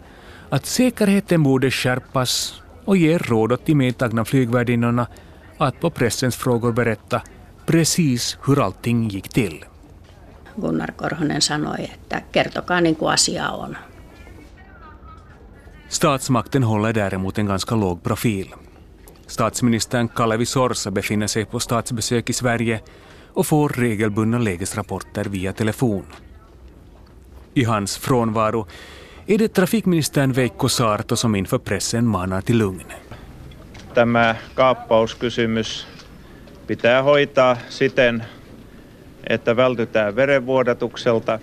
att 0.50 0.64
säkerheten 0.64 1.42
borde 1.42 1.70
skärpas 1.70 2.62
och 2.84 2.96
ger 2.96 3.18
råd 3.18 3.52
åt 3.52 3.66
de 3.66 3.74
medtagna 3.74 4.24
flygvärdinnorna 4.24 5.06
att 5.58 5.80
på 5.80 5.90
pressens 5.90 6.36
frågor 6.36 6.72
berätta 6.72 7.20
precis 7.66 8.38
hur 8.46 8.64
allting 8.64 9.08
gick 9.08 9.28
till. 9.28 9.64
Gunnar 10.60 10.92
Korhonen 10.92 11.42
sanoi, 11.42 11.84
että 11.84 12.22
kertokaa 12.32 12.80
niin 12.80 12.96
kuin 12.96 13.12
asia 13.12 13.50
on. 13.50 13.76
Statsmakten 15.88 16.62
håller 16.62 16.92
däremot 16.92 17.38
en 17.38 17.46
ganska 17.46 17.74
låg 17.74 18.02
profil. 18.02 18.54
Statsministern 19.26 20.08
Kalevi 20.08 20.46
Sorsa 20.46 20.90
befinner 20.90 21.26
sig 21.26 21.44
på 21.44 21.60
statsbesök 21.60 22.30
i 22.30 22.32
Sverige 22.32 22.80
och 23.28 23.46
får 23.46 23.68
regelbundna 23.68 24.38
lägesrapporter 24.38 25.24
via 25.24 25.52
telefon. 25.52 26.04
I 27.54 27.64
hans 27.64 27.98
frånvaro 27.98 28.66
är 29.26 29.38
det 29.38 29.48
trafikministern 29.48 30.32
Veikko 30.32 30.68
Saarto 30.68 31.16
som 31.16 31.34
inför 31.34 31.58
pressen 31.58 32.06
manar 32.06 32.40
till 32.40 32.58
lugn. 32.58 32.92
Tämä 33.94 34.34
kaappauskysymys 34.54 35.86
pitää 36.66 37.02
hoitaa 37.02 37.56
siten, 37.68 38.24
että 39.24 39.56
vältytään 39.56 40.16
verenvuodatukselta 40.16 41.38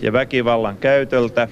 ja 0.00 0.12
väkivallan 0.12 0.76
käytöltä. 0.76 1.48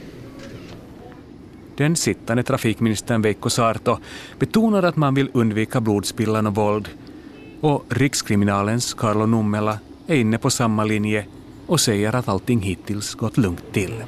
Den 1.79 1.97
sittande 1.97 2.43
trafikministern 2.43 3.23
Veikko 3.23 3.51
Saarto 3.51 3.99
betonar 4.39 4.83
att 4.83 4.97
man 4.97 5.15
vill 5.15 5.31
undvika 5.35 5.81
blodspillan 5.81 6.47
och 6.47 6.55
våld 6.55 6.89
och 7.61 7.87
rikskriminalens 7.91 8.95
Carlo 8.95 9.27
Nummela 9.27 9.79
är 10.07 10.17
inne 10.17 10.39
på 10.39 10.51
samma 10.51 10.85
linje 10.85 11.27
och 11.67 11.81
säger 11.81 12.17
att 12.17 12.29
allting 12.29 12.61
hittills 12.61 13.15
gått 13.15 13.37
lugnt 13.37 13.73
till. 13.73 14.05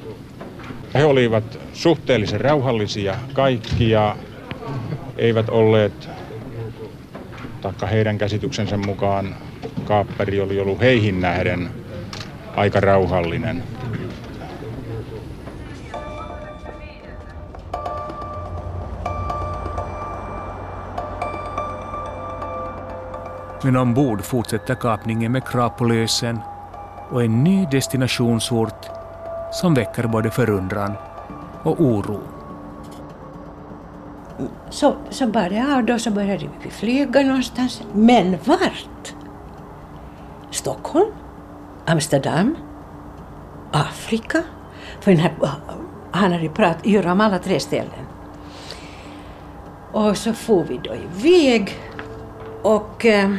He 0.93 1.05
olivat 1.05 1.57
suhteellisen 1.73 2.39
rauhallisia 2.39 3.15
kaikki 3.33 3.89
ja 3.89 4.15
eivät 5.17 5.49
olleet, 5.49 6.09
taikka 7.61 7.85
heidän 7.85 8.17
käsityksensä 8.17 8.77
mukaan 8.77 9.35
kaapperi 9.85 10.41
oli 10.41 10.59
ollut 10.59 10.79
heihin 10.79 11.21
nähden 11.21 11.69
aika 12.55 12.79
rauhallinen. 12.79 13.63
Men 23.63 23.75
ombord 23.75 24.21
fortsätter 24.21 24.75
kapningen 24.75 25.31
med 25.31 25.47
krav 25.47 25.69
på 25.69 25.85
lösen 25.85 26.39
och 27.09 27.23
en 27.23 27.43
ny 27.43 27.65
destinationsort 27.71 28.85
som 29.51 29.73
väcker 29.73 30.07
både 30.07 30.31
förundran 30.31 30.93
och 31.63 31.81
oro. 31.81 32.19
Så, 34.69 34.95
så 35.09 35.27
bar 35.27 35.49
det 35.49 35.75
av 35.75 35.83
då 35.83 35.99
så 35.99 36.11
började 36.11 36.49
vi 36.63 36.69
flyga 36.69 37.21
någonstans. 37.21 37.83
Men 37.93 38.37
vart? 38.45 39.13
Stockholm? 40.51 41.11
Amsterdam? 41.85 42.55
Afrika? 43.71 44.43
För 44.99 45.11
den 45.11 45.19
här, 45.19 45.33
han 46.11 46.31
hade 46.31 46.49
pratat 46.49 46.85
göra 46.85 47.11
om 47.11 47.21
alla 47.21 47.39
tre 47.39 47.59
ställen. 47.59 48.05
Och 49.91 50.17
så 50.17 50.33
får 50.33 50.63
vi 50.63 50.79
då 50.83 50.95
iväg 50.95 51.79
och 52.61 53.05
eh, 53.05 53.29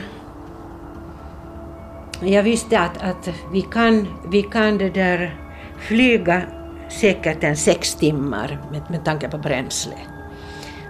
jag 2.23 2.43
visste 2.43 2.81
att, 2.81 3.03
att 3.03 3.29
vi 3.53 3.63
kan, 3.63 4.09
vi 4.29 4.43
kan 4.43 4.79
det 4.79 4.91
där 4.91 5.37
flyga 5.79 6.43
säkert 6.91 7.45
en 7.45 7.57
sex 7.57 7.95
timmar 7.95 8.59
med, 8.71 8.83
med 8.91 9.05
tanke 9.05 9.29
på 9.29 9.39
bränsle. 9.39 9.97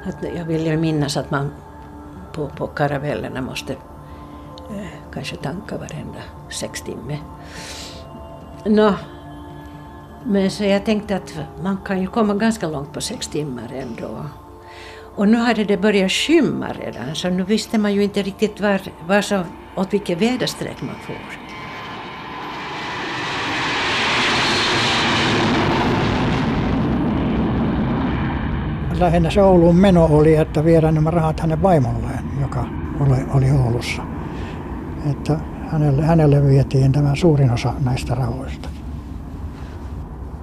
Att 0.05 0.37
jag 0.37 0.45
vill 0.45 0.67
ju 0.67 0.77
minnas 0.77 1.17
att 1.17 1.31
man 1.31 1.51
på, 2.33 2.49
på 2.49 2.67
karavellerna 2.67 3.41
måste 3.41 3.73
eh, 3.73 5.13
kanske 5.13 5.37
tanka 5.37 5.79
varenda 5.79 6.21
sex 6.51 6.83
timme. 6.83 7.19
Nå, 8.65 8.95
men 10.25 10.51
så 10.51 10.65
jag 10.65 10.85
tänkte 10.85 11.17
att 11.17 11.39
man 11.63 11.79
kan 11.85 12.01
ju 12.01 12.07
komma 12.07 12.35
ganska 12.35 12.69
långt 12.69 12.93
på 12.93 13.01
sex 13.01 13.29
timmar 13.29 13.73
ändå. 13.73 14.27
Och 15.15 15.29
nu 15.29 15.39
hade 15.39 15.65
det 15.65 15.77
börjat 15.77 16.13
skymma 16.13 16.73
redan 16.73 17.15
så 17.15 17.29
nu 17.29 17.43
visste 17.43 17.79
man 17.79 17.95
ju 17.95 18.03
inte 18.05 18.23
riktigt 18.23 18.61
var, 18.61 18.81
var 19.07 19.21
som 19.21 19.45
åt 19.77 19.93
vilket 19.93 20.21
väderstreck 20.21 20.83
man 20.83 20.97
får. 21.07 21.17
Lähinnä 28.99 29.31
se 29.31 29.43
Ouluun 29.43 29.77
meno 29.77 30.09
oli, 30.11 30.37
että 30.37 30.65
viedään 30.65 30.95
nämä 30.95 31.11
rahat 31.11 31.41
hänen 31.41 31.63
vaimolleen, 31.63 32.25
joka 32.41 32.67
oli, 33.01 33.19
oli 33.35 33.51
Oulussa. 33.51 34.03
että 35.11 35.39
hänelle, 35.73 36.03
hänelle 36.03 36.47
vietiin 36.47 36.93
tämä 36.93 37.15
suurin 37.15 37.51
osa 37.51 37.75
näistä 37.85 38.15
rahoista. 38.15 38.69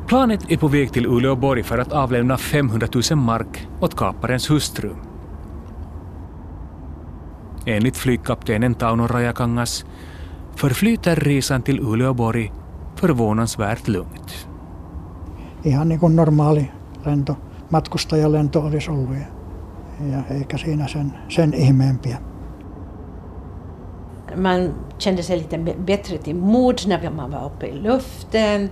Planet 0.07 0.51
är 0.51 0.57
på 0.57 0.67
väg 0.67 0.91
till 0.91 1.07
Uleåborg 1.07 1.65
för 1.65 1.77
att 1.77 1.91
avlämna 1.91 2.37
500 2.53 2.87
000 3.11 3.23
mark 3.23 3.67
åt 3.79 3.93
kaparens 3.93 4.49
hustru. 4.49 5.06
Enligt 7.67 7.97
flygkaptenen 7.97 8.75
Tauno 8.75 9.07
Rajakangas 9.07 9.85
förflyter 10.55 11.15
resan 11.15 11.61
till 11.61 11.79
Uleåborg 11.79 12.51
förvånansvärt 12.95 13.87
lugnt. 13.87 14.47
Ihan 15.63 15.89
niin 15.89 15.99
kuin 15.99 16.15
normaali 16.15 16.71
lento, 17.05 17.35
matkustajalento 17.69 18.59
olisi 18.59 18.91
ollut. 18.91 19.17
Ja, 19.17 20.07
ja 20.11 20.35
eikä 20.35 20.57
siinä 20.57 20.87
sen, 20.87 21.13
sen 21.29 21.53
ihmeempiä. 21.53 22.17
Man 24.35 24.73
kände 24.99 25.23
sig 25.23 25.37
lite 25.37 25.57
bättre 25.85 26.17
till 26.17 26.35
mods 26.35 26.87
när 26.87 27.11
man 27.11 27.31
var 27.31 27.45
uppe 27.45 27.67
i 27.67 27.79
luften 27.79 28.69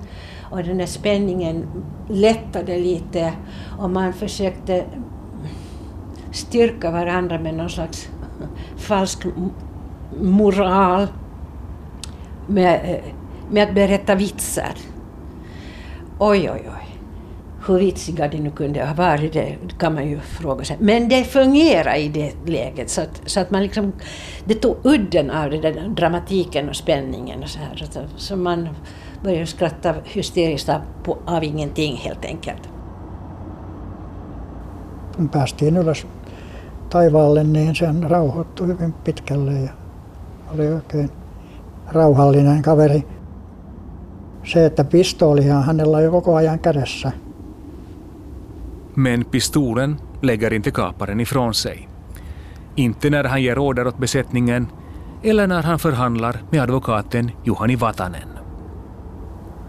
och 0.52 0.64
den 0.64 0.78
där 0.78 0.86
spänningen 0.86 1.68
lättade 2.10 2.78
lite 2.78 3.34
och 3.80 3.90
man 3.90 4.14
försökte 4.14 4.86
styrka 6.32 6.92
varandra 6.92 7.40
med 7.40 7.54
någon 7.54 7.70
slags 7.70 8.10
falsk 8.78 9.26
moral 10.22 11.08
med, 12.48 13.02
med 13.52 13.64
att 13.64 13.76
berätta 13.76 14.16
vitsar. 14.16 14.74
Oj, 16.20 16.52
oj, 16.52 16.62
oj. 16.66 16.98
Hur 17.68 17.80
vitsiga 17.80 18.28
de 18.28 18.38
nu 18.38 18.52
kunde 18.52 18.86
ha 18.86 18.94
varit, 18.94 19.34
det 19.34 19.58
kan 19.80 19.94
man 19.94 20.10
ju 20.10 20.20
fråga 20.20 20.66
sig. 20.66 20.78
Men 20.80 21.10
det 21.10 21.24
fungerade 21.24 21.98
i 21.98 22.08
det 22.08 22.34
läget 22.46 22.90
så 22.90 23.02
att, 23.02 23.22
så 23.26 23.40
att 23.40 23.52
man 23.52 23.64
liksom, 23.64 23.94
det 24.46 24.54
tog 24.54 24.76
udden 24.84 25.32
av 25.32 25.50
det 25.50 25.62
där 25.62 25.94
dramatiken 25.98 26.70
och 26.70 26.76
spänningen 26.76 27.44
och 27.44 27.50
så 27.50 27.60
här. 27.60 27.86
Så, 27.92 28.00
så 28.18 28.36
man 28.36 28.70
började 29.24 29.46
skratta 29.46 29.96
hysteriskt 30.04 30.70
av, 30.70 30.82
av 31.26 31.44
ingenting 31.44 31.96
helt 31.96 32.26
enkelt. 32.26 32.70
Päästiin 35.32 35.78
ylös 35.78 36.06
taivaalle, 36.96 37.44
niin 37.44 37.76
sen 37.76 38.04
rauhoittui 38.04 38.68
hyvin 38.68 38.94
pitkälle 38.94 39.54
ja 39.54 39.72
oli 40.54 40.68
oikein 40.68 41.10
rauhallinen 41.88 42.62
kaveri. 42.62 43.08
Se, 44.44 44.66
että 44.66 44.84
pistoolihan 44.84 45.64
hänellä 45.64 46.02
jo 46.02 46.12
koko 46.12 46.36
ajan 46.36 46.60
kädessä. 46.60 47.12
Men 48.96 49.26
pistolen 49.32 49.98
lägger 50.22 50.54
inte 50.54 50.72
kaparen 50.72 51.20
ifrån 51.20 51.54
sig. 51.54 51.88
Inte 52.78 53.10
när 53.10 53.28
han 53.28 53.44
ger 53.44 53.60
order 53.60 53.88
åt 53.88 53.98
besättningen 53.98 54.68
eller 55.24 55.48
när 55.48 55.64
han 55.64 55.80
förhandlar 55.80 56.36
med 56.52 56.62
advokaten 56.62 57.32
Juhani 57.46 57.80
Vatanen. 57.80 58.30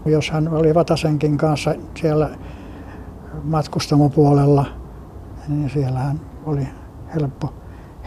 Jos 0.05 0.29
hän 0.29 0.47
oli 0.47 0.73
Vatasenkin 0.73 1.37
kanssa 1.37 1.75
siellä 1.95 2.29
matkustamopuolella, 3.43 4.65
niin 5.47 5.69
siellä 5.69 5.99
hän 5.99 6.21
oli 6.45 6.67
helppo, 7.15 7.53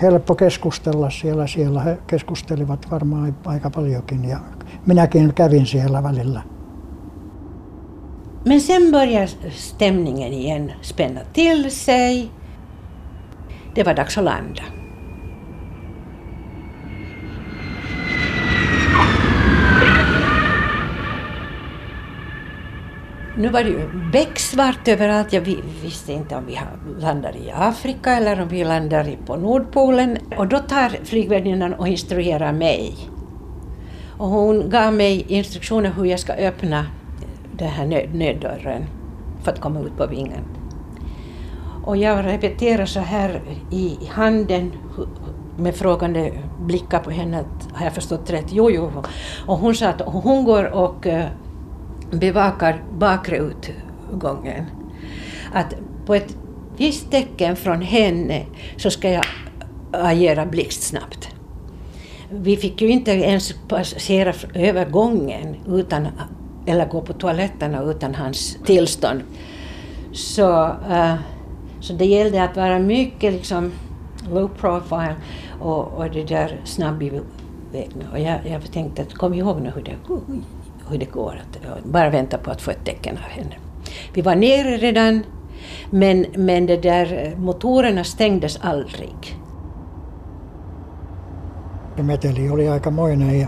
helppo 0.03 0.35
keskustella 0.35 1.11
siellä. 1.11 1.47
Siellä 1.47 1.83
he 1.83 1.99
keskustelivat 2.07 2.91
varmaan 2.91 3.37
aika 3.45 3.71
paljonkin 3.71 4.25
ja 4.25 4.39
minäkin 4.87 5.35
kävin 5.35 5.67
siellä 5.67 6.03
välillä. 6.03 6.43
Men 8.47 8.61
sen 8.61 8.91
började 8.91 9.51
stämningen 9.51 10.33
igen 10.33 10.73
spänna 10.83 11.21
till 11.33 11.71
sig. 11.71 12.31
Det 13.75 13.87
var 13.87 13.97
dags 13.97 14.19
att 14.19 14.25
landa. 14.25 14.80
Nu 23.41 23.49
var 23.49 23.65
det 23.65 23.71
ju 23.71 24.11
becksvart 24.13 24.89
överallt. 24.89 25.33
Jag 25.33 25.41
visste 25.83 26.13
inte 26.13 26.37
om 26.37 26.47
vi 26.47 26.61
landar 26.99 27.37
i 27.37 27.51
Afrika 27.55 28.17
eller 28.17 28.43
om 28.43 28.49
vi 28.49 28.65
landar 28.65 29.17
på 29.27 29.37
Nordpolen. 29.37 30.19
Och 30.37 30.49
då 30.49 30.59
tar 30.59 31.05
flygvärdinnan 31.05 31.75
och 31.75 31.89
instruerar 31.89 32.53
mig. 32.53 32.97
Och 34.19 34.29
hon 34.29 34.71
gav 34.71 34.95
mig 34.95 35.25
instruktioner 35.29 35.91
hur 35.91 36.05
jag 36.05 36.21
ska 36.21 36.33
öppna 36.33 36.87
den 37.53 37.69
här 37.69 37.87
nöd, 37.87 38.15
nöddörren 38.15 38.85
för 39.43 39.53
att 39.53 39.61
komma 39.61 39.81
ut 39.81 39.97
på 39.97 40.07
vingen. 40.07 40.45
Och 41.85 41.97
jag 41.97 42.25
repeterar 42.25 42.87
så 42.87 43.01
här 43.01 43.41
i 43.71 43.99
handen 44.09 44.73
med 45.57 45.75
frågande 45.75 46.33
blickar 46.61 46.99
på 46.99 47.11
henne 47.11 47.45
har 47.73 47.85
jag 47.85 47.95
förstått 47.95 48.31
rätt? 48.31 48.47
Jo, 48.53 48.71
jo. 48.71 48.91
Och 49.47 49.59
hon 49.59 49.75
sa 49.75 49.89
att 49.89 50.01
hon 50.01 50.45
går 50.45 50.65
och 50.65 51.07
eh, 51.07 51.27
bevakar 52.11 52.83
bakre 52.99 53.37
utgången. 53.39 54.65
Att 55.53 55.75
på 56.07 56.15
ett 56.15 56.37
visst 56.77 57.11
tecken 57.11 57.57
från 57.57 57.83
henne 57.83 58.47
så 58.77 58.91
ska 58.91 59.11
jag 59.11 59.25
agera 59.93 60.47
blixtsnabbt. 60.47 61.29
Vi 62.31 62.57
fick 62.57 62.81
ju 62.81 62.89
inte 62.89 63.11
ens 63.11 63.55
passera 63.69 64.33
över 64.55 64.91
gången 64.91 65.57
utan, 65.69 66.09
eller 66.67 66.87
gå 66.87 67.01
på 67.01 67.13
toaletterna 67.13 67.83
utan 67.83 68.15
hans 68.15 68.59
tillstånd. 68.65 69.23
Så, 70.13 70.65
uh, 70.67 71.15
så 71.81 71.93
det 71.93 72.05
gällde 72.05 72.45
att 72.45 72.57
vara 72.57 72.79
mycket 72.79 73.33
liksom 73.33 73.73
low 74.33 74.49
profile 74.49 75.15
och, 75.61 75.93
och 75.93 76.11
det 76.11 76.25
där 76.25 76.61
snabb 76.65 77.03
i 77.03 77.21
vägen. 77.73 78.05
Och 78.13 78.19
jag, 78.19 78.39
jag 78.47 78.73
tänkte 78.73 79.03
att 79.03 79.15
kom 79.15 79.35
ihåg 79.35 79.61
nu 79.61 79.73
hur 79.75 79.83
det, 79.83 79.97
hur 80.91 80.99
det 80.99 81.13
går. 81.13 81.41
Att 81.77 81.85
bara 81.85 82.11
vänta 82.11 82.39
på 82.39 82.51
att 82.51 82.61
få 82.61 82.71
ett 82.71 82.85
tecken 82.85 83.17
av 83.17 83.31
henne. 83.31 83.55
Vi 84.15 84.23
var 84.23 84.35
nere 84.35 84.77
redan, 84.77 85.23
men, 85.91 86.27
men 86.37 86.67
det 86.67 86.77
där, 86.77 87.35
motorerna 87.37 88.05
stängdes 88.05 88.59
aldrig. 88.63 89.37
Meteli 91.97 92.51
oli 92.51 92.69
aikamoinen 92.69 93.41
ja 93.41 93.47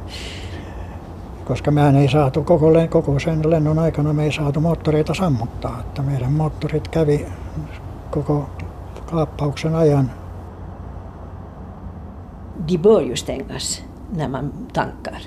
koska 1.44 1.70
mehän 1.70 1.96
ei 1.96 2.09
saatu 2.09 2.42
koko, 2.42 2.66
koko 2.90 3.18
sen 3.18 3.50
lennon 3.50 3.78
aikana 3.78 4.12
me 4.12 4.24
ei 4.24 4.33
saatu 4.33 4.61
moottoreita 4.61 5.14
sammuttaa. 5.14 5.81
Että 5.81 6.02
meidän 6.02 6.33
moottorit 6.33 6.88
kävi 6.88 7.26
koko 8.11 8.50
kaappauksen 9.11 9.74
ajan. 9.74 10.11
De 12.68 12.78
bör 12.78 13.00
ju 13.00 13.16
stängas 13.16 13.83
när 14.16 14.28
man 14.28 14.52
tankar. 14.72 15.18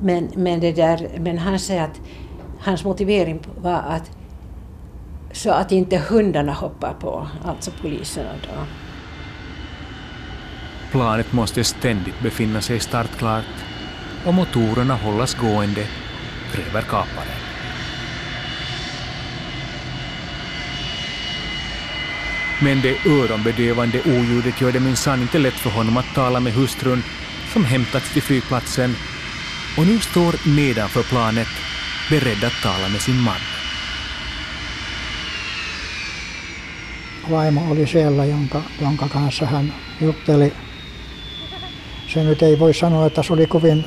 Men, 0.00 0.30
men, 0.36 0.60
det 0.60 0.72
där, 0.72 1.08
men 1.18 1.38
han 1.38 1.58
säger 1.58 1.82
att 1.82 2.00
hans 2.60 2.84
motivering 2.84 3.40
var 3.56 3.72
att 3.72 4.10
så 5.32 5.50
att 5.50 5.72
inte 5.72 5.98
hundarna 5.98 6.52
hoppar 6.52 6.94
på, 7.00 7.28
alltså 7.44 7.70
poliserna 7.82 8.30
då. 8.42 8.64
Planet 10.90 11.32
måste 11.32 11.64
ständigt 11.64 12.20
befinna 12.20 12.60
sig 12.60 12.80
startklart 12.80 13.44
och 14.26 14.34
motorerna 14.34 14.94
hållas 14.94 15.34
gående, 15.34 15.86
kräver 16.52 16.82
kaparen. 16.82 17.40
Men 22.62 22.80
det 22.80 23.06
öronbedövande 23.06 24.00
oljudet 24.06 24.60
gör 24.60 24.72
det 24.72 24.80
minsann 24.80 25.22
inte 25.22 25.38
lätt 25.38 25.54
för 25.54 25.70
honom 25.70 25.96
att 25.96 26.14
tala 26.14 26.40
med 26.40 26.52
hustrun 26.52 27.02
som 27.52 27.64
hämtats 27.64 28.12
till 28.12 28.22
flygplatsen 28.22 28.94
och 29.76 29.86
nu 29.86 30.00
står 30.00 30.34
nedanför 30.56 31.02
planet 31.02 31.48
beredd 32.10 32.44
att 32.44 32.62
tala 32.62 32.88
med 32.88 33.00
sin 33.00 33.16
man. 33.16 33.40
Vaimo 37.30 37.70
oli 37.70 37.86
siellä, 37.86 38.24
jonka, 38.24 38.62
jonka 38.80 39.08
kanssa 39.08 39.46
hän 39.46 39.72
jutteli. 40.00 40.52
Se 42.08 42.24
nyt 42.24 42.42
ei 42.42 42.58
voi 42.58 42.74
sanoa, 42.74 43.06
että 43.06 43.22
se 43.22 43.32
oli 43.32 43.46
kovin 43.46 43.84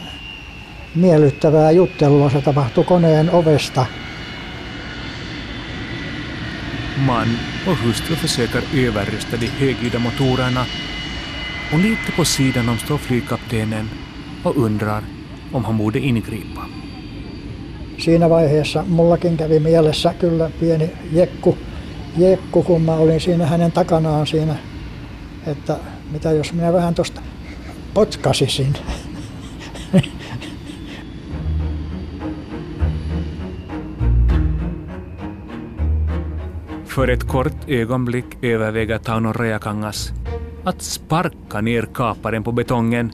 miellyttävää 0.95 1.71
juttelua. 1.71 2.29
Se 2.29 2.41
tapahtui 2.41 2.83
koneen 2.83 3.31
ovesta. 3.31 3.85
Man 6.97 7.27
och 7.67 7.77
hustru 7.83 8.15
försöker 8.15 8.63
överrösta 8.73 9.37
de 9.37 9.47
högljudda 9.47 9.99
motorerna 9.99 10.65
och 11.73 11.79
lite 11.79 12.11
på 12.15 12.25
sidan 12.25 12.69
om 12.69 12.77
står 12.77 12.97
flygkaptenen 12.97 13.89
och 14.43 14.57
undrar 14.57 15.16
om 15.53 15.65
han 15.65 15.77
borde 15.77 15.99
ingripa. 15.99 16.65
Siinä 17.97 18.29
vaiheessa 18.29 18.83
mullakin 18.87 19.37
kävi 19.37 19.59
mielessä 19.59 20.13
kyllä 20.19 20.51
pieni 20.59 20.91
jekku, 21.11 21.57
jekku 22.17 22.63
kun 22.63 22.81
mä 22.81 22.93
olin 22.93 23.21
siinä 23.21 23.45
hänen 23.45 23.71
takanaan 23.71 24.27
siinä, 24.27 24.55
että 25.47 25.77
mitä 26.11 26.31
jos 26.31 26.53
minä 26.53 26.73
vähän 26.73 26.95
tuosta 26.95 27.21
potkasisin. 27.93 28.73
För 36.85 37.09
ett 37.11 37.23
kort 37.23 37.69
ögonblick 37.69 38.43
överväger 38.43 38.99
Tauno 38.99 39.33
Reakangas 39.33 40.13
att 40.63 40.81
sparka 40.81 41.61
ner 41.61 41.85
kaparen 41.91 42.43
på 42.43 42.51
betongen 42.51 43.11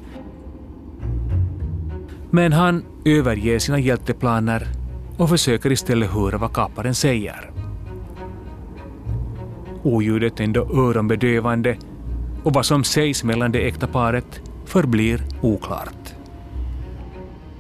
Men 2.36 2.54
han 2.54 2.86
överger 3.06 3.60
sina 3.60 3.80
hjälteplaner 3.80 4.68
och 5.18 5.30
försöker 5.30 5.72
istället 5.72 6.12
höra 6.12 6.38
vad 6.38 6.54
kaparen 6.54 6.96
säger. 6.96 7.52
Oljudet 9.84 10.40
är 10.40 10.44
ändå 10.44 10.62
öronbedövande 10.62 11.78
och 12.44 12.54
vad 12.54 12.66
som 12.66 12.84
sägs 12.84 13.24
mellan 13.24 13.52
det 13.52 13.68
äkta 13.68 13.88
paret 13.88 14.42
förblir 14.66 15.24
oklart. 15.42 16.16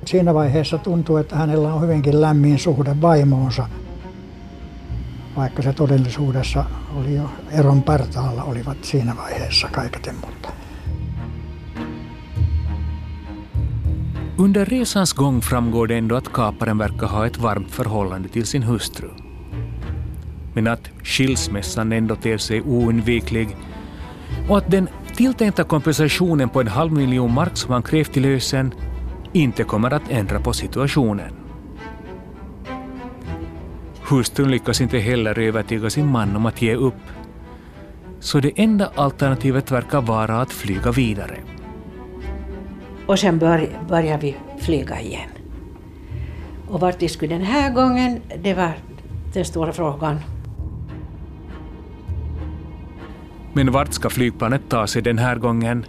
Siinä 0.06 0.34
vaiheessa 0.34 0.78
tuntuu, 0.78 1.18
että 1.18 1.36
hänellä 1.36 1.74
on 1.74 1.82
hyvinkin 1.82 2.22
lämmin 2.22 2.60
suhde 2.60 3.02
vaimoonsa, 3.02 3.68
vaikka 5.36 5.62
se 5.62 5.74
todellisuudessa 5.74 6.66
oli 6.96 7.16
jo 7.16 7.30
eron 7.52 7.84
partaalla 7.84 8.44
olivat 8.44 8.84
siinä 8.84 9.16
vaiheessa 9.18 9.68
kaiketen, 9.68 10.16
mutta 10.16 10.53
Under 14.44 14.66
resans 14.66 15.14
gång 15.14 15.42
framgår 15.42 15.88
det 15.88 15.96
ändå 15.98 16.16
att 16.16 16.34
kaparen 16.34 16.78
verkar 16.78 17.08
ha 17.08 17.28
ett 17.28 17.38
varmt 17.38 17.72
förhållande 17.72 18.30
till 18.30 18.46
sin 18.46 18.64
hustru. 18.64 19.10
Men 20.54 20.68
att 20.68 20.90
skilsmässan 21.04 21.92
ändå 21.92 22.16
ter 22.16 22.38
sig 22.38 22.62
oundviklig 22.62 23.58
och 24.50 24.58
att 24.58 24.72
den 24.72 24.90
tilltänkta 25.16 25.64
kompensationen 25.64 26.50
på 26.50 26.62
en 26.62 26.68
halv 26.68 26.92
miljon 26.92 27.34
mark 27.34 27.58
som 27.58 27.72
han 27.72 27.84
krävt 27.84 28.18
i 28.18 28.20
lösen 28.20 28.74
inte 29.34 29.64
kommer 29.64 29.94
att 29.94 30.10
ändra 30.10 30.40
på 30.40 30.54
situationen. 30.54 31.34
Hustrun 34.10 34.52
lyckas 34.52 34.82
inte 34.82 35.00
heller 35.00 35.40
övertyga 35.40 35.90
sin 35.90 36.08
man 36.08 36.36
om 36.36 36.46
att 36.46 36.62
ge 36.62 36.76
upp. 36.76 37.04
Så 38.20 38.40
det 38.40 38.52
enda 38.56 38.92
alternativet 38.96 39.72
verkar 39.72 40.02
vara 40.02 40.42
att 40.42 40.52
flyga 40.52 40.92
vidare. 40.92 41.38
Och 43.08 43.20
sen 43.20 43.40
bör, 43.40 43.70
började 43.90 44.22
vi 44.22 44.36
flyga 44.60 45.02
igen. 45.02 45.30
Och 46.68 46.80
vart 46.80 47.02
vi 47.02 47.10
skulle 47.10 47.36
den 47.36 47.46
här 47.46 47.74
gången, 47.74 48.22
det 48.44 48.54
var 48.54 48.72
den 49.34 49.46
stora 49.46 49.74
frågan. 49.74 50.20
Men 53.54 53.72
vart 53.72 53.94
ska 53.94 54.10
flygplanet 54.10 54.62
ta 54.70 54.88
sig 54.88 55.02
den 55.02 55.18
här 55.18 55.36
gången? 55.36 55.86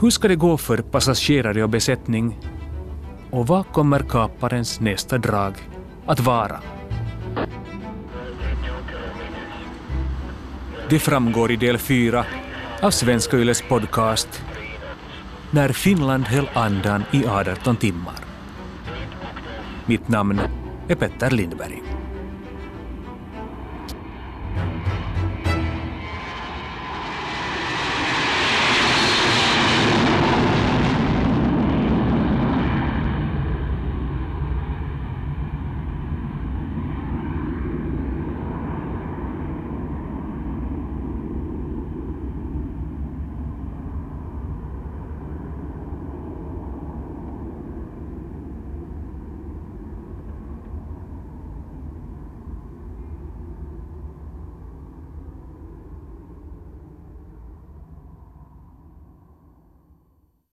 Hur 0.00 0.10
ska 0.10 0.28
det 0.28 0.36
gå 0.36 0.56
för 0.56 0.78
passagerare 0.78 1.62
och 1.62 1.68
besättning? 1.68 2.38
Och 3.30 3.46
vad 3.46 3.66
kommer 3.66 3.98
kaparens 3.98 4.80
nästa 4.80 5.18
drag 5.18 5.54
att 6.06 6.20
vara? 6.20 6.60
Det 10.88 10.98
framgår 10.98 11.52
i 11.52 11.56
del 11.56 11.78
4 11.78 12.24
av 12.82 12.90
Svenska 12.90 13.36
Yles 13.36 13.62
podcast 13.62 14.42
när 15.54 15.68
Finland 15.68 16.24
höll 16.24 16.48
andan 16.54 17.04
i 17.12 17.26
18 17.26 17.76
timmar. 17.76 18.14
Mitt 19.86 20.08
namn 20.08 20.40
är 20.88 20.94
Petter 20.94 21.30
Lindberg. 21.30 21.91